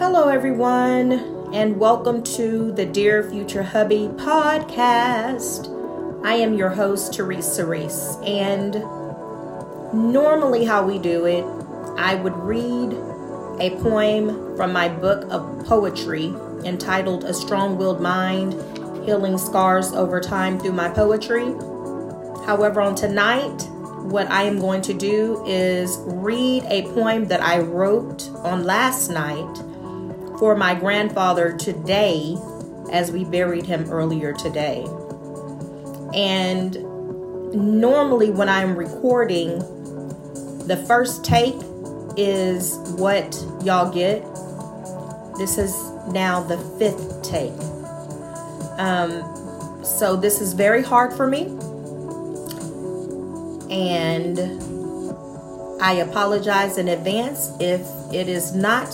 [0.00, 1.12] Hello, everyone,
[1.52, 5.68] and welcome to the Dear Future Hubby podcast.
[6.24, 8.72] I am your host, Teresa Reese, and
[9.92, 11.44] normally, how we do it,
[11.98, 12.94] I would read
[13.60, 16.32] a poem from my book of poetry
[16.64, 18.54] entitled A Strong Willed Mind
[19.04, 21.52] Healing Scars Over Time Through My Poetry.
[22.46, 23.68] However, on tonight,
[24.04, 29.10] what I am going to do is read a poem that I wrote on last
[29.10, 29.62] night
[30.40, 32.36] for my grandfather today
[32.90, 34.84] as we buried him earlier today.
[36.12, 36.74] And
[37.54, 39.60] normally, when I'm recording,
[40.66, 41.54] the first take
[42.16, 43.32] is what
[43.62, 44.22] y'all get.
[45.38, 45.72] This is
[46.08, 47.52] now the fifth take.
[48.80, 51.44] Um, so, this is very hard for me
[53.70, 54.38] and
[55.80, 57.80] I apologize in advance if
[58.12, 58.88] it is not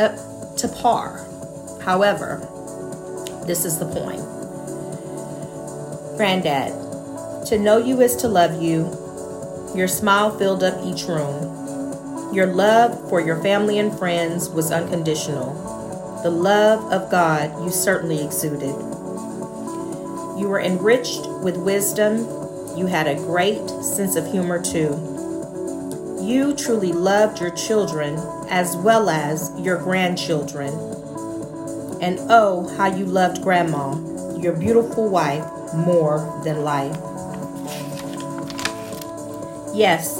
[0.00, 1.26] up to par.
[1.82, 2.38] However,
[3.46, 4.20] this is the point.
[6.16, 8.84] Granddad, to know you is to love you.
[9.74, 12.34] Your smile filled up each room.
[12.34, 16.20] Your love for your family and friends was unconditional.
[16.22, 18.74] The love of God you certainly exuded.
[20.38, 22.26] You were enriched with wisdom
[22.76, 25.11] you had a great sense of humor too.
[26.22, 28.16] You truly loved your children
[28.48, 30.68] as well as your grandchildren.
[32.00, 33.96] And oh, how you loved Grandma,
[34.38, 36.96] your beautiful wife, more than life.
[39.74, 40.18] Yes,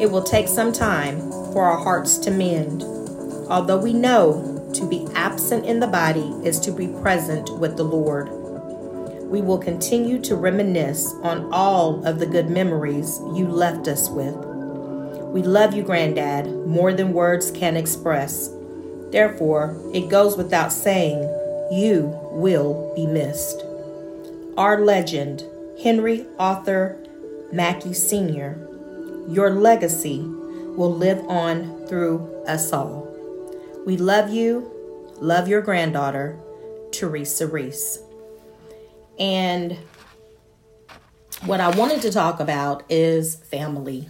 [0.00, 1.20] it will take some time
[1.52, 2.82] for our hearts to mend,
[3.50, 7.84] although we know to be absent in the body is to be present with the
[7.84, 8.30] Lord
[9.26, 14.45] we will continue to reminisce on all of the good memories you left us with.
[15.36, 18.48] We love you, Granddad, more than words can express.
[19.10, 21.18] Therefore, it goes without saying,
[21.70, 23.62] you will be missed.
[24.56, 25.44] Our legend,
[25.82, 26.96] Henry Arthur
[27.52, 28.56] Mackey Sr.,
[29.28, 33.06] your legacy will live on through us all.
[33.84, 34.70] We love you,
[35.18, 36.40] love your granddaughter,
[36.92, 37.98] Teresa Reese.
[39.18, 39.76] And
[41.44, 44.08] what I wanted to talk about is family.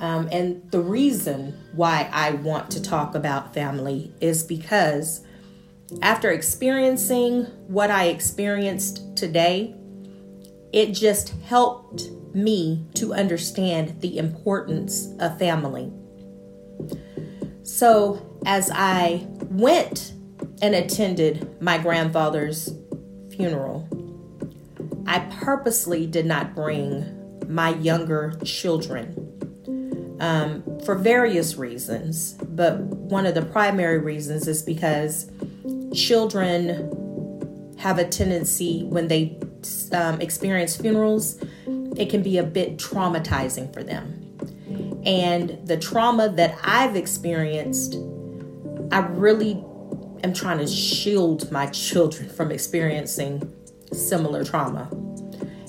[0.00, 5.22] Um, and the reason why I want to talk about family is because
[6.00, 9.74] after experiencing what I experienced today,
[10.72, 15.92] it just helped me to understand the importance of family.
[17.62, 20.14] So, as I went
[20.62, 22.72] and attended my grandfather's
[23.30, 23.86] funeral,
[25.06, 27.04] I purposely did not bring
[27.48, 29.29] my younger children
[30.20, 35.30] um, for various reasons, but one of the primary reasons is because
[35.94, 39.38] children have a tendency when they
[39.92, 41.42] um, experience funerals,
[41.96, 44.16] it can be a bit traumatizing for them.
[45.04, 47.94] And the trauma that I've experienced,
[48.92, 49.64] I really
[50.22, 53.50] am trying to shield my children from experiencing
[53.92, 54.90] similar trauma.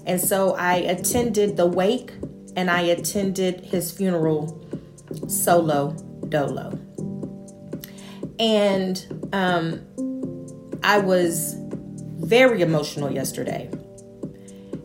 [0.05, 2.11] And so I attended the wake
[2.55, 4.59] and I attended his funeral
[5.27, 5.91] solo
[6.29, 6.79] dolo.
[8.39, 9.81] And um,
[10.83, 11.55] I was
[12.19, 13.69] very emotional yesterday.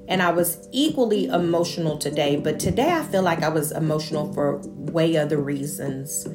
[0.08, 4.58] And I was equally emotional today, but today I feel like I was emotional for
[4.64, 6.26] way other reasons.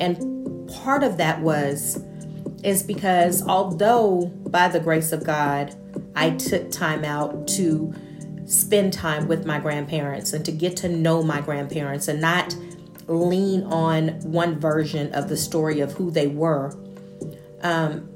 [0.00, 2.02] And part of that was
[2.64, 5.74] is because although by the grace of God,
[6.16, 7.94] I took time out to
[8.46, 12.56] spend time with my grandparents and to get to know my grandparents and not
[13.06, 16.74] lean on one version of the story of who they were.
[17.62, 18.08] Um,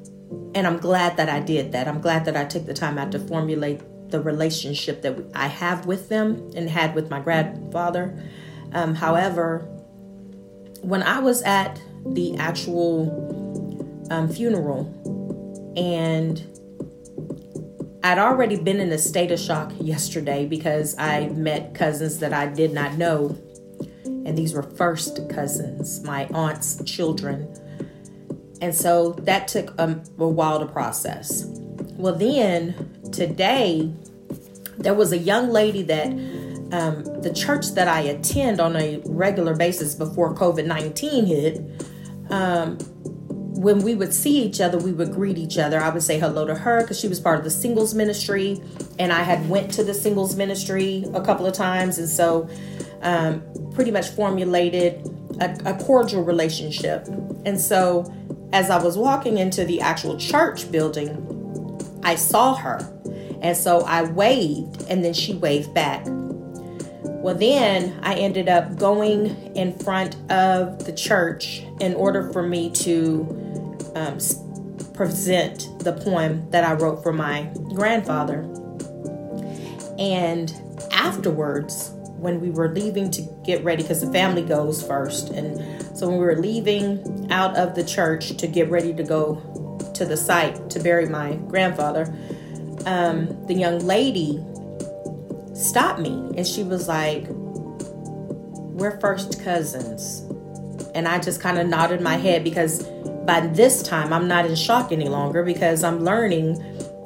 [0.54, 1.88] and I'm glad that I did that.
[1.88, 3.80] I'm glad that I took the time out to formulate
[4.10, 8.18] the relationship that I have with them and had with my grandfather.
[8.72, 9.60] Um, however,
[10.82, 14.86] when I was at the actual um, funeral
[15.76, 16.42] and
[18.04, 22.46] I'd already been in a state of shock yesterday because I met cousins that I
[22.46, 23.36] did not know.
[24.04, 27.52] And these were first cousins, my aunt's children.
[28.60, 31.44] And so that took a, a while to process.
[31.96, 33.92] Well, then today,
[34.78, 36.08] there was a young lady that
[36.70, 41.86] um, the church that I attend on a regular basis before COVID 19 hit.
[42.30, 42.78] Um,
[43.58, 45.80] when we would see each other, we would greet each other.
[45.80, 48.62] I would say hello to her because she was part of the singles ministry,
[49.00, 52.48] and I had went to the singles ministry a couple of times, and so
[53.02, 53.42] um,
[53.74, 55.04] pretty much formulated
[55.40, 57.08] a, a cordial relationship.
[57.44, 58.12] And so,
[58.52, 61.10] as I was walking into the actual church building,
[62.04, 62.78] I saw her.
[63.42, 66.04] And so I waved, and then she waved back.
[66.06, 69.26] Well, then I ended up going
[69.56, 73.47] in front of the church in order for me to
[73.98, 74.18] um,
[74.94, 78.42] present the poem that I wrote for my grandfather.
[79.98, 80.52] And
[80.92, 85.56] afterwards, when we were leaving to get ready, because the family goes first, and
[85.96, 89.36] so when we were leaving out of the church to get ready to go
[89.94, 92.12] to the site to bury my grandfather,
[92.86, 94.44] um, the young lady
[95.54, 100.24] stopped me and she was like, We're first cousins.
[100.94, 102.86] And I just kind of nodded my head because
[103.28, 106.54] by this time I'm not in shock any longer because I'm learning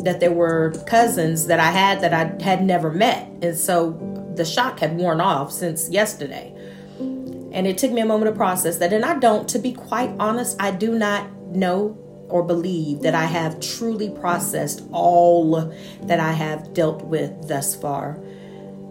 [0.04, 3.26] that there were cousins that I had that I had never met.
[3.42, 6.54] And so the shock had worn off since yesterday.
[7.00, 8.92] And it took me a moment to process that.
[8.92, 11.98] And I don't, to be quite honest, I do not know
[12.28, 15.74] or believe that I have truly processed all
[16.04, 18.16] that I have dealt with thus far.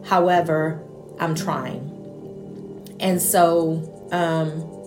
[0.03, 0.83] However,
[1.17, 1.87] I'm trying.
[2.99, 4.80] And so um,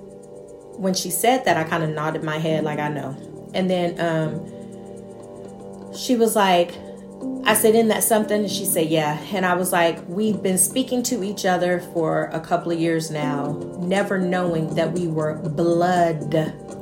[0.76, 3.16] when she said that, I kind of nodded my head like I know.
[3.54, 6.74] And then um, she was like,
[7.46, 10.58] I said, "In that something?" And she said, "Yeah." And I was like, "We've been
[10.58, 15.36] speaking to each other for a couple of years now, never knowing that we were
[15.36, 16.32] blood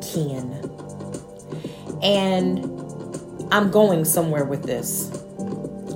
[0.01, 0.53] kin."
[2.03, 2.65] And
[3.53, 5.11] I'm going somewhere with this.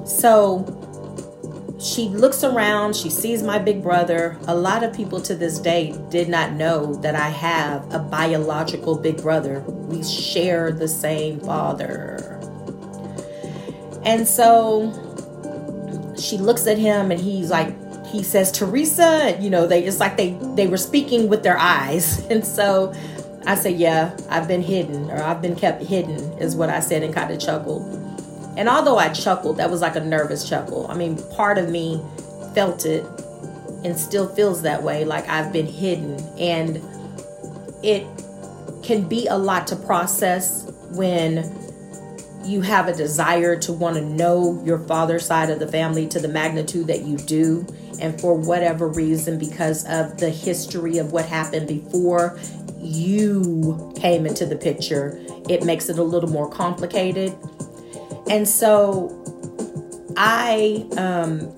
[0.05, 0.76] So
[1.79, 4.39] she looks around, she sees my big brother.
[4.49, 8.97] A lot of people to this day did not know that I have a biological
[8.97, 9.61] big brother.
[9.61, 12.41] We share the same father.
[14.05, 14.93] And so
[16.19, 17.75] she looks at him and he's like,
[18.07, 22.25] he says, Teresa, you know, they it's like they they were speaking with their eyes.
[22.31, 22.95] And so
[23.47, 27.03] I said, Yeah, I've been hidden, or I've been kept hidden, is what I said
[27.03, 28.06] and kind of chuckled.
[28.57, 30.87] And although I chuckled, that was like a nervous chuckle.
[30.89, 32.03] I mean, part of me
[32.55, 33.05] felt it
[33.85, 36.19] and still feels that way, like I've been hidden.
[36.39, 36.83] And
[37.83, 38.07] it
[38.83, 41.53] can be a lot to process when
[42.45, 46.21] you have a desire to want to know your father's side of the family to
[46.21, 47.67] the magnitude that you do,
[48.01, 52.39] and for whatever reason, because of the history of what happened before
[52.79, 55.19] you came into the picture,
[55.49, 57.35] it makes it a little more complicated.
[58.29, 59.23] And so
[60.17, 61.55] I um,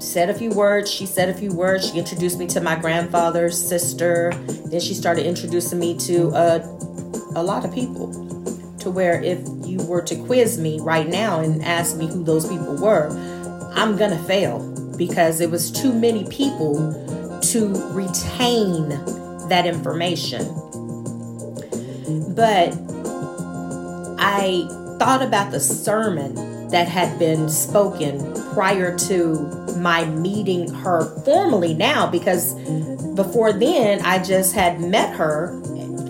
[0.00, 0.90] said a few words.
[0.90, 1.90] She said a few words.
[1.90, 4.32] She introduced me to my grandfather's sister.
[4.66, 6.58] Then she started introducing me to a,
[7.34, 8.12] a lot of people
[8.78, 12.48] to where if you were to quiz me right now and ask me who those
[12.48, 13.08] people were,
[13.74, 18.88] I'm going to fail because it was too many people to retain
[19.48, 20.44] that information.
[22.34, 22.76] But
[24.18, 29.34] I thought about the sermon that had been spoken prior to
[29.78, 32.52] my meeting her formally now because
[33.14, 35.58] before then I just had met her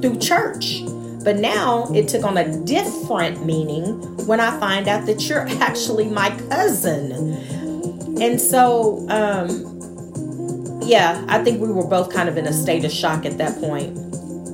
[0.02, 0.82] through church.
[1.22, 3.94] But now it took on a different meaning
[4.26, 7.12] when I find out that you're actually my cousin.
[8.20, 12.90] And so, um, yeah, I think we were both kind of in a state of
[12.90, 14.09] shock at that point.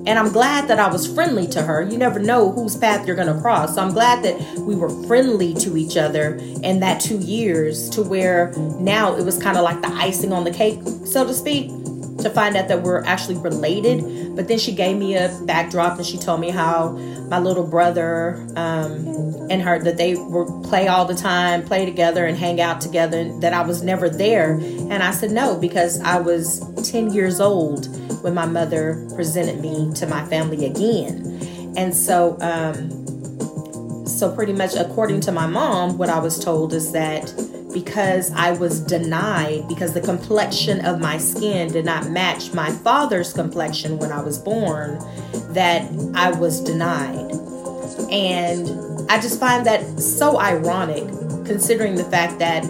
[0.06, 1.82] And I'm glad that I was friendly to her.
[1.82, 3.74] You never know whose path you're going to cross.
[3.74, 8.02] So I'm glad that we were friendly to each other in that two years to
[8.02, 11.70] where now it was kind of like the icing on the cake, so to speak
[12.18, 14.34] to find out that we're actually related.
[14.36, 16.92] But then she gave me a backdrop and she told me how
[17.28, 22.26] my little brother um, and her that they would play all the time, play together
[22.26, 23.38] and hang out together.
[23.40, 26.60] That I was never there, and I said no because I was
[26.90, 27.88] ten years old
[28.26, 32.36] when my mother presented me to my family again, and so.
[32.40, 33.04] Um,
[34.06, 37.26] so pretty much according to my mom what i was told is that
[37.76, 43.34] because I was denied, because the complexion of my skin did not match my father's
[43.34, 44.98] complexion when I was born,
[45.52, 45.82] that
[46.14, 47.32] I was denied.
[48.10, 51.04] And I just find that so ironic,
[51.44, 52.64] considering the fact that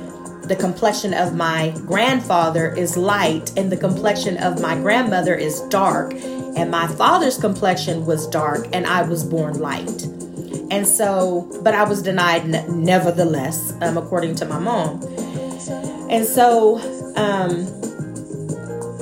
[0.49, 6.15] the complexion of my grandfather is light and the complexion of my grandmother is dark,
[6.15, 10.05] and my father's complexion was dark and I was born light.
[10.71, 15.03] And so, but I was denied nevertheless, um, according to my mom.
[16.11, 16.79] And so,
[17.17, 17.67] um,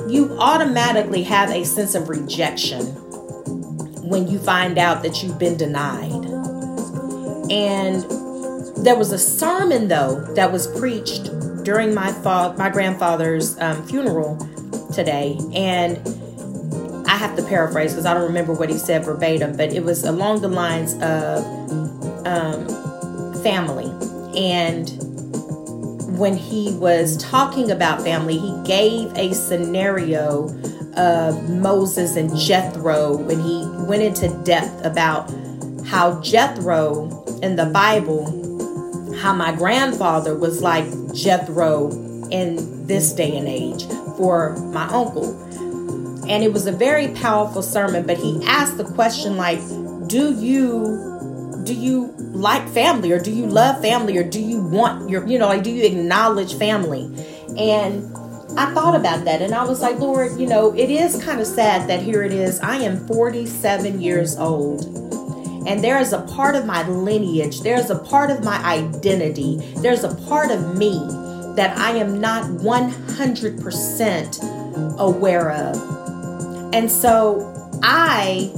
[0.09, 2.85] you automatically have a sense of rejection
[4.07, 6.25] when you find out that you've been denied.
[7.51, 8.03] And
[8.77, 11.31] there was a sermon though that was preached
[11.63, 14.37] during my fa- my grandfather's um, funeral
[14.93, 15.97] today, and
[17.07, 20.03] I have to paraphrase because I don't remember what he said verbatim, but it was
[20.03, 21.45] along the lines of
[22.25, 23.85] um, family.
[24.37, 24.89] And
[26.17, 30.49] when he was talking about family, he gave a scenario
[30.95, 35.29] of Moses and Jethro when he went into depth about
[35.85, 38.25] how Jethro in the Bible,
[39.25, 41.89] how my grandfather was like Jethro
[42.29, 45.31] in this day and age for my uncle.
[46.29, 49.57] And it was a very powerful sermon, but he asked the question like,
[50.05, 55.09] do you do you like family or do you love family or do you want
[55.09, 57.05] your you know like do you acknowledge family?
[57.57, 58.15] And
[58.59, 61.47] i thought about that and i was like lord you know it is kind of
[61.47, 62.59] sad that here it is.
[62.59, 65.14] I am 47 years old
[65.67, 70.03] and there is a part of my lineage there's a part of my identity there's
[70.03, 70.99] a part of me
[71.55, 75.75] that i am not 100% aware of
[76.73, 77.53] and so
[77.83, 78.51] i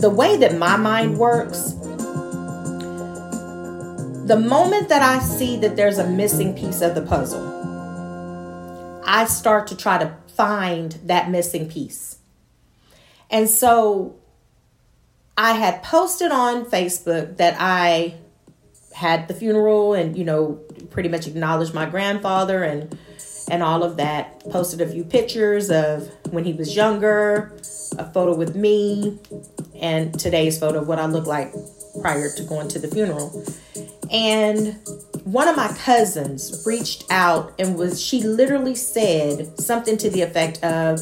[0.00, 1.74] the way that my mind works
[4.30, 7.42] the moment that I see that there's a missing piece of the puzzle,
[9.04, 12.18] I start to try to find that missing piece.
[13.28, 14.19] And so
[15.40, 18.16] I had posted on Facebook that I
[18.92, 22.98] had the funeral and, you know, pretty much acknowledged my grandfather and
[23.50, 24.40] and all of that.
[24.50, 27.58] Posted a few pictures of when he was younger,
[27.96, 29.18] a photo with me,
[29.80, 31.54] and today's photo of what I look like
[32.02, 33.42] prior to going to the funeral.
[34.12, 34.78] And
[35.24, 40.62] one of my cousins reached out and was she literally said something to the effect
[40.62, 41.00] of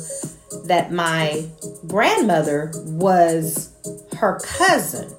[0.65, 1.47] that my
[1.87, 3.73] grandmother was
[4.17, 5.15] her cousin.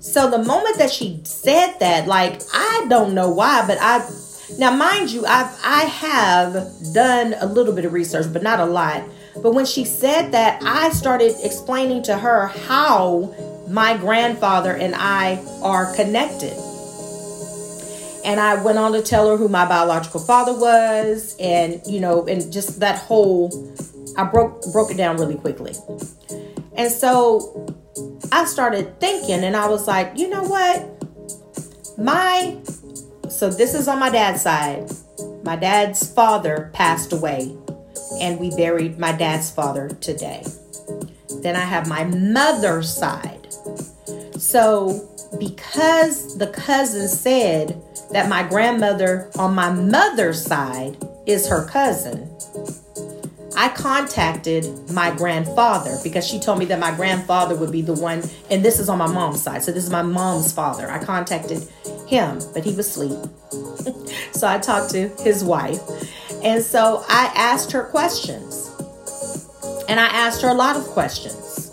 [0.00, 4.08] So the moment that she said that, like I don't know why, but I
[4.58, 6.54] now mind you, I I have
[6.92, 9.02] done a little bit of research, but not a lot.
[9.42, 13.34] But when she said that, I started explaining to her how
[13.68, 16.52] my grandfather and I are connected.
[18.24, 22.26] And I went on to tell her who my biological father was, and you know,
[22.26, 23.50] and just that whole
[24.16, 25.74] I broke broke it down really quickly.
[26.76, 27.74] And so
[28.32, 31.98] I started thinking and I was like, you know what?
[31.98, 32.58] My
[33.28, 34.90] so this is on my dad's side.
[35.44, 37.56] My dad's father passed away
[38.20, 40.44] and we buried my dad's father today.
[41.42, 43.52] Then I have my mother's side.
[44.38, 52.30] So, because the cousin said that my grandmother on my mother's side is her cousin,
[53.56, 58.22] I contacted my grandfather because she told me that my grandfather would be the one,
[58.50, 59.62] and this is on my mom's side.
[59.62, 60.90] So, this is my mom's father.
[60.90, 61.62] I contacted
[62.06, 63.18] him, but he was asleep.
[64.32, 65.80] so, I talked to his wife.
[66.42, 68.70] And so, I asked her questions.
[69.88, 71.70] And I asked her a lot of questions.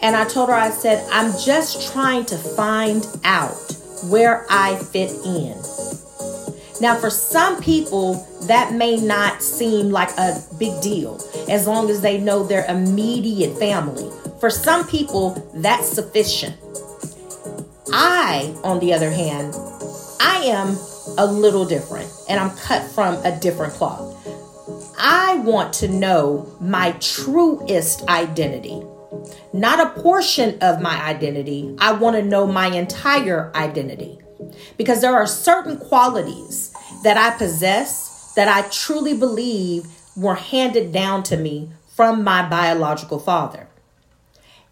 [0.00, 3.56] And I told her, I said, I'm just trying to find out
[4.08, 5.56] where I fit in.
[6.82, 12.00] Now, for some people, that may not seem like a big deal as long as
[12.00, 14.10] they know their immediate family.
[14.40, 16.56] For some people, that's sufficient.
[17.92, 19.54] I, on the other hand,
[20.18, 20.76] I am
[21.18, 24.18] a little different and I'm cut from a different cloth.
[24.98, 28.82] I want to know my truest identity
[29.52, 31.74] not a portion of my identity.
[31.78, 34.18] I want to know my entire identity.
[34.76, 36.71] Because there are certain qualities
[37.02, 43.18] that I possess that I truly believe were handed down to me from my biological
[43.18, 43.68] father.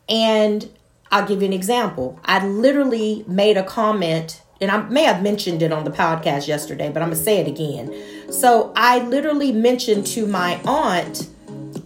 [0.09, 0.71] And
[1.11, 2.19] I'll give you an example.
[2.25, 6.91] I literally made a comment, and I may have mentioned it on the podcast yesterday,
[6.91, 8.33] but I'm to say it again.
[8.33, 11.29] So I literally mentioned to my aunt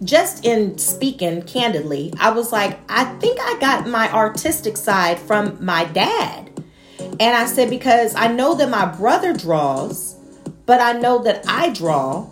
[0.03, 5.63] just in speaking candidly, I was like, I think I got my artistic side from
[5.63, 6.51] my dad.
[6.97, 10.14] And I said, because I know that my brother draws,
[10.65, 12.27] but I know that I draw.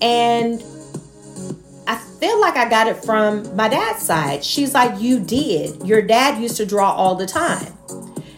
[0.00, 0.62] And
[1.86, 4.44] I feel like I got it from my dad's side.
[4.44, 5.86] She's like, You did.
[5.86, 7.72] Your dad used to draw all the time.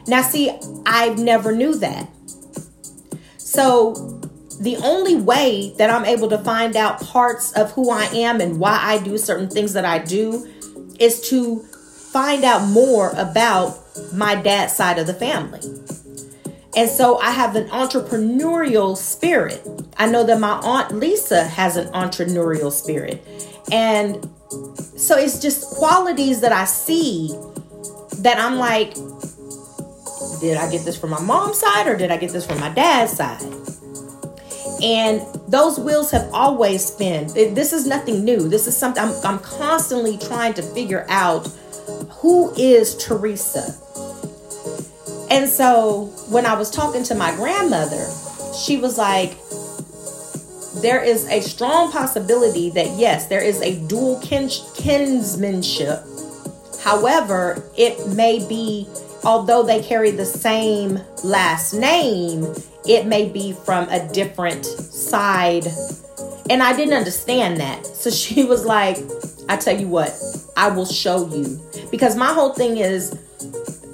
[0.07, 0.51] Now, see,
[0.87, 2.09] I never knew that.
[3.39, 4.21] So
[4.61, 8.59] the only way that I'm able to find out parts of who I am and
[8.59, 10.49] why I do certain things that I do
[10.99, 11.61] is to
[12.13, 13.79] find out more about
[14.13, 15.61] my dad's side of the family.
[16.75, 19.67] And so I have an entrepreneurial spirit.
[19.99, 23.23] I know that my aunt Lisa has an entrepreneurial spirit.
[23.71, 24.29] And
[24.97, 27.37] so it's just qualities that I see
[28.19, 28.95] that I'm like,
[30.41, 32.71] did I get this from my mom's side or did I get this from my
[32.71, 33.43] dad's side?
[34.83, 37.29] And those wheels have always been.
[37.29, 38.49] This is nothing new.
[38.49, 41.47] This is something I'm, I'm constantly trying to figure out
[42.11, 43.79] who is Teresa.
[45.33, 48.07] And so when I was talking to my grandmother,
[48.55, 49.31] she was like,
[50.83, 56.05] there is a strong possibility that yes, there is a dual kin- kinsmanship.
[56.83, 58.87] However, it may be,
[59.25, 62.55] although they carry the same last name,
[62.87, 65.67] it may be from a different side.
[66.51, 67.87] And I didn't understand that.
[67.87, 68.99] So she was like,
[69.49, 70.13] I tell you what,
[70.59, 71.59] I will show you.
[71.91, 73.19] Because my whole thing is,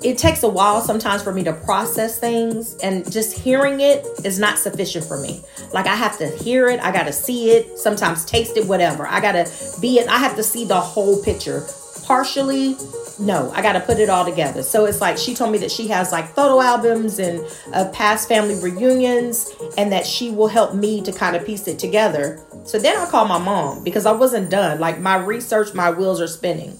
[0.03, 4.39] it takes a while sometimes for me to process things and just hearing it is
[4.39, 5.43] not sufficient for me.
[5.73, 9.07] Like i have to hear it i gotta see it sometimes taste it whatever.
[9.07, 9.51] I gotta
[9.81, 11.67] be it i have to see the whole picture.
[12.05, 12.77] Partially
[13.19, 14.63] no i gotta put it all together.
[14.63, 18.29] So it's like she told me that she has like photo albums and uh, past
[18.29, 22.41] family reunions and that she will help me to kind of piece it together.
[22.65, 24.79] So then i call my mom because i wasn't done.
[24.79, 26.79] Like my research my wheels are spinning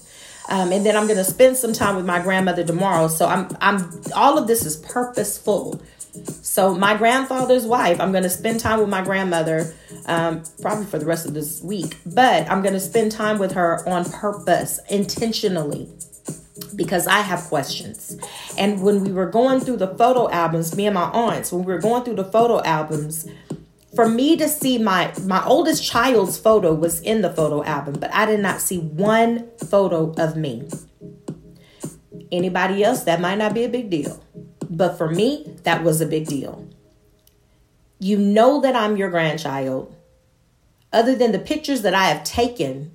[0.49, 3.07] um, and then I'm going to spend some time with my grandmother tomorrow.
[3.07, 5.81] So I'm, I'm, all of this is purposeful.
[6.41, 9.73] So my grandfather's wife, I'm going to spend time with my grandmother,
[10.07, 11.97] um, probably for the rest of this week.
[12.05, 15.87] But I'm going to spend time with her on purpose, intentionally,
[16.75, 18.17] because I have questions.
[18.57, 21.71] And when we were going through the photo albums, me and my aunts, when we
[21.71, 23.27] were going through the photo albums,
[23.99, 28.09] for me to see my my oldest child's photo was in the photo album but
[28.13, 30.65] i did not see one photo of me
[32.31, 34.23] anybody else that might not be a big deal
[34.69, 36.65] but for me that was a big deal
[37.99, 39.93] you know that i'm your grandchild
[40.93, 42.89] other than the pictures that i have taken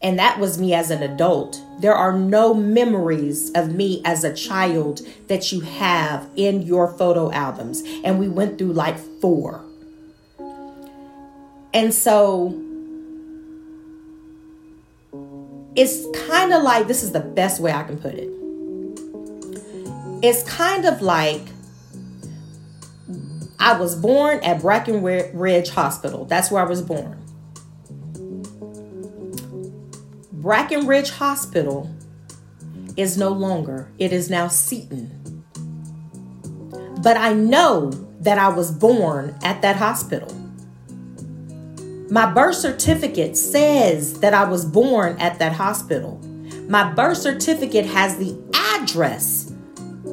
[0.00, 1.62] and that was me as an adult.
[1.80, 7.32] There are no memories of me as a child that you have in your photo
[7.32, 7.82] albums.
[8.04, 9.63] And we went through like four.
[11.74, 12.58] And so
[15.74, 18.30] it's kind of like this is the best way I can put it.
[20.22, 21.42] It's kind of like
[23.58, 26.24] I was born at Brackenridge Hospital.
[26.26, 27.20] That's where I was born.
[30.36, 31.90] Brackenridge Hospital
[32.96, 35.42] is no longer, it is now Seton.
[37.02, 40.43] But I know that I was born at that hospital.
[42.14, 46.20] My birth certificate says that I was born at that hospital.
[46.68, 49.52] My birth certificate has the address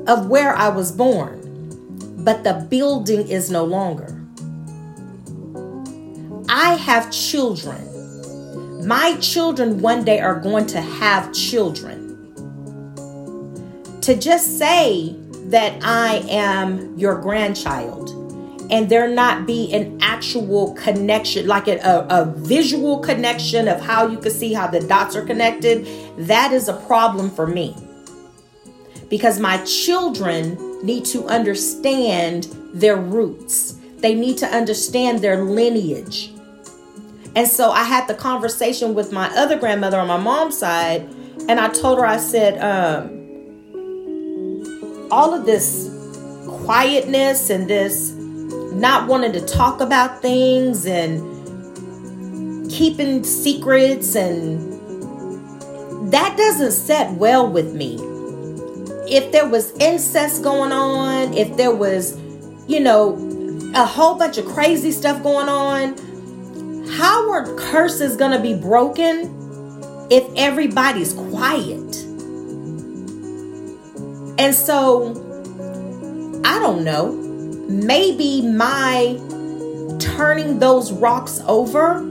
[0.08, 1.38] of where I was born,
[2.24, 4.20] but the building is no longer.
[6.50, 8.88] I have children.
[8.88, 12.34] My children one day are going to have children.
[14.02, 15.16] To just say
[15.50, 18.21] that I am your grandchild
[18.72, 24.08] and there not be an actual connection, like a, a, a, visual connection of how
[24.08, 25.86] you can see how the dots are connected,
[26.18, 27.76] that is a problem for me.
[29.10, 36.32] Because my children need to understand their roots, they need to understand their lineage.
[37.36, 41.02] And so I had the conversation with my other grandmother on my mom's side,
[41.50, 43.18] and I told her, I said, um,
[45.12, 45.90] all of this
[46.48, 48.16] quietness and this
[48.82, 51.22] not wanting to talk about things and
[52.72, 54.72] keeping secrets and
[56.12, 57.96] that doesn't set well with me.
[59.08, 62.20] If there was incest going on, if there was,
[62.68, 63.16] you know,
[63.76, 65.96] a whole bunch of crazy stuff going on,
[66.88, 69.30] how are curses going to be broken
[70.10, 71.98] if everybody's quiet?
[74.40, 75.12] And so,
[76.44, 77.31] I don't know
[77.72, 79.20] maybe my
[80.00, 82.02] turning those rocks over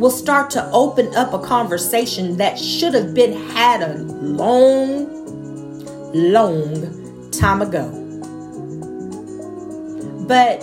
[0.00, 5.06] will start to open up a conversation that should have been had a long,
[6.14, 7.88] long time ago.
[10.26, 10.62] But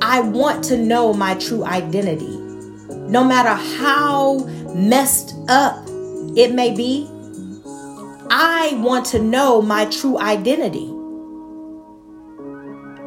[0.00, 2.38] I want to know my true identity.
[3.08, 4.38] No matter how
[4.74, 5.84] messed up
[6.36, 7.06] it may be,
[8.30, 10.95] I want to know my true identity.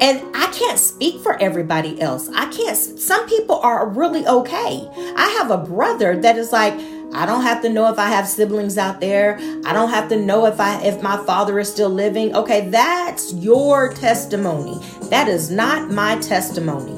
[0.00, 2.30] And I can't speak for everybody else.
[2.34, 4.88] I can't, some people are really okay.
[5.16, 6.74] I have a brother that is like,
[7.12, 9.36] I don't have to know if I have siblings out there.
[9.64, 12.34] I don't have to know if I if my father is still living.
[12.36, 14.78] Okay, that's your testimony.
[15.10, 16.94] That is not my testimony.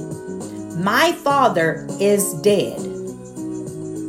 [0.77, 2.79] My father is dead.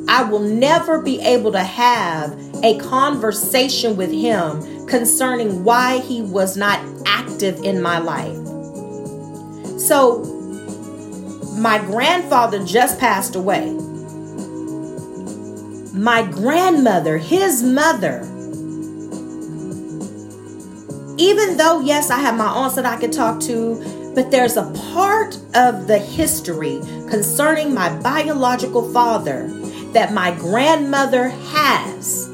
[0.09, 6.57] I will never be able to have a conversation with him concerning why he was
[6.57, 8.52] not active in my life.
[9.87, 10.23] So
[11.57, 13.71] my grandfather just passed away.
[15.93, 18.21] My grandmother, his mother,
[21.17, 24.71] even though, yes, I have my aunts that I could talk to, but there's a
[24.93, 29.47] part of the history concerning my biological father
[29.91, 32.29] that my grandmother has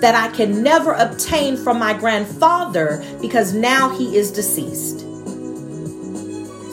[0.00, 5.01] that I can never obtain from my grandfather because now he is deceased.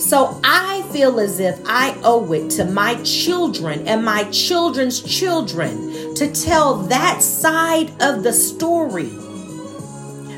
[0.10, 6.15] So I feel as if I owe it to my children and my children's children
[6.15, 9.12] to tell that side of the story.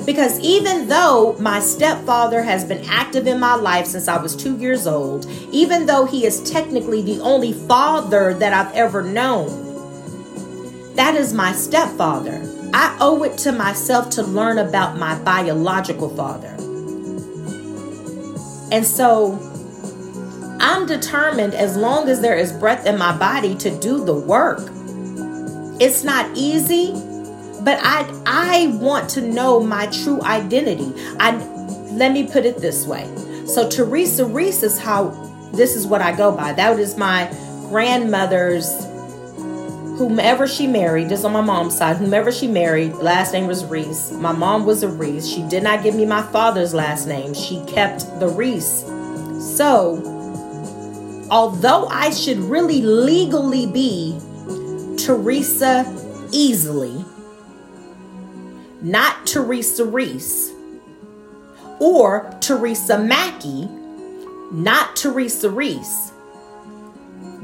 [0.06, 4.58] Because even though my stepfather has been active in my life since I was two
[4.58, 9.48] years old, even though he is technically the only father that I've ever known,
[10.96, 12.42] that is my stepfather.
[12.74, 16.58] I owe it to myself to learn about my biological father.
[18.74, 19.48] And so
[20.62, 24.60] I'm determined as long as there is breath in my body to do the work.
[25.82, 26.94] It's not easy,
[27.62, 30.94] but I I want to know my true identity.
[31.20, 31.36] I
[31.94, 33.10] let me put it this way.
[33.48, 35.10] So Teresa Reese is how
[35.52, 36.54] this is what I go by.
[36.54, 37.26] That is my
[37.70, 38.86] grandmother's
[39.98, 44.12] whomever she married, this on my mom's side, whomever she married, last name was Reese.
[44.12, 45.28] My mom was a Reese.
[45.28, 47.34] She did not give me my father's last name.
[47.34, 48.84] She kept the Reese.
[49.56, 50.11] So,
[51.32, 54.20] although I should really legally be
[54.98, 55.86] Teresa
[56.34, 57.04] Easily,
[58.82, 60.52] not Teresa Reese,
[61.80, 63.68] or Teresa Mackey,
[64.52, 66.12] not Teresa Reese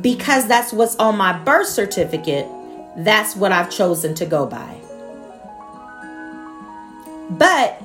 [0.01, 2.47] because that's what's on my birth certificate,
[2.97, 4.79] that's what I've chosen to go by.
[7.29, 7.81] But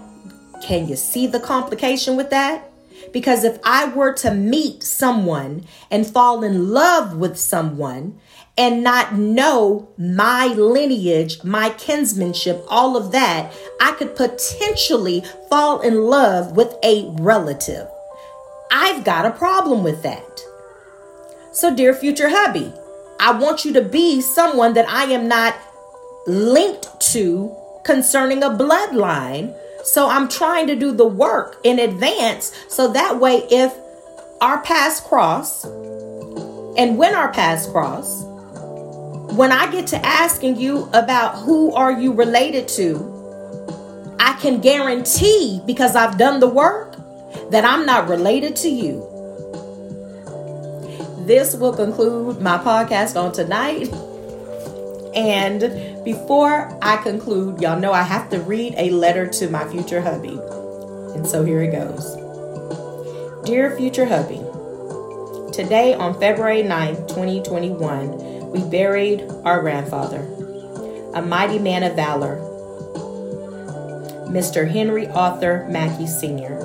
[0.62, 2.71] can you see the complication with that?
[3.12, 8.18] Because if I were to meet someone and fall in love with someone
[8.56, 16.02] and not know my lineage, my kinsmanship, all of that, I could potentially fall in
[16.04, 17.88] love with a relative.
[18.70, 20.40] I've got a problem with that.
[21.52, 22.72] So, dear future hubby,
[23.20, 25.54] I want you to be someone that I am not
[26.26, 29.54] linked to concerning a bloodline.
[29.84, 33.74] So, I'm trying to do the work in advance so that way, if
[34.40, 38.24] our paths cross, and when our paths cross,
[39.34, 45.60] when I get to asking you about who are you related to, I can guarantee
[45.66, 46.96] because I've done the work
[47.50, 49.12] that I'm not related to you
[51.26, 53.92] this will conclude my podcast on tonight.
[55.14, 60.00] And before I conclude, y'all know I have to read a letter to my future
[60.00, 60.38] hubby.
[61.14, 62.16] And so here it goes
[63.44, 64.40] Dear future hubby,
[65.52, 70.20] today on February 9th, 2021, we buried our grandfather,
[71.14, 72.36] a mighty man of valor,
[74.30, 74.70] Mr.
[74.70, 76.58] Henry Arthur Mackey Sr.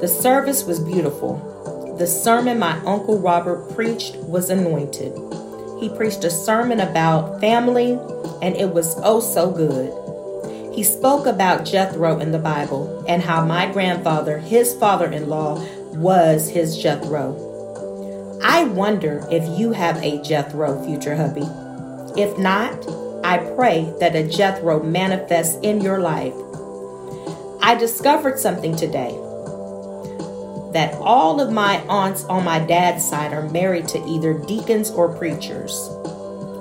[0.00, 1.50] The service was beautiful
[1.98, 5.14] the sermon my Uncle Robert preached was anointed.
[5.84, 7.98] He preached a sermon about family,
[8.40, 9.92] and it was oh so good.
[10.74, 15.62] He spoke about Jethro in the Bible and how my grandfather, his father in law,
[15.92, 17.36] was his Jethro.
[18.42, 21.46] I wonder if you have a Jethro, future hubby.
[22.18, 22.72] If not,
[23.22, 26.32] I pray that a Jethro manifests in your life.
[27.60, 29.10] I discovered something today
[30.74, 35.16] that all of my aunts on my dad's side are married to either deacons or
[35.16, 35.88] preachers.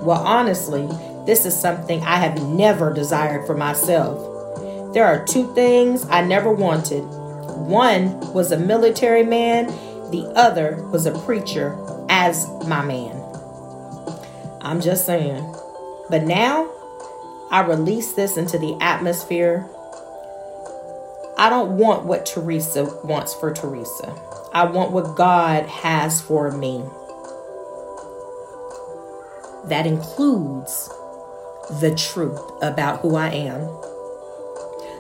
[0.04, 0.88] Well, honestly,
[1.26, 4.94] this is something I have never desired for myself.
[4.94, 7.02] There are two things I never wanted.
[7.02, 9.68] One was a military man,
[10.12, 11.76] the other was a preacher
[12.08, 13.20] as my man.
[14.62, 15.44] I'm just saying.
[16.12, 16.70] But now,
[17.50, 19.68] I release this into the atmosphere
[21.38, 24.16] I don't want what Teresa wants for Teresa.
[24.54, 26.84] I want what God has for me.
[29.66, 30.90] That includes
[31.82, 33.62] the truth about who I am.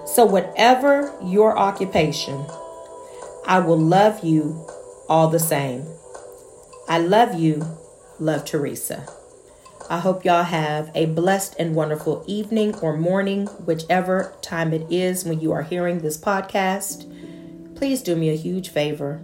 [0.07, 2.45] So, whatever your occupation,
[3.45, 4.67] I will love you
[5.07, 5.85] all the same.
[6.87, 7.77] I love you,
[8.19, 9.07] love Teresa.
[9.89, 15.25] I hope y'all have a blessed and wonderful evening or morning, whichever time it is
[15.25, 17.09] when you are hearing this podcast.
[17.75, 19.21] Please do me a huge favor.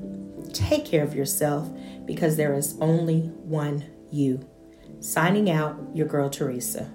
[0.52, 1.69] Take care of yourself
[2.06, 4.45] because there is only one you.
[5.00, 6.91] Signing out, your girl Teresa.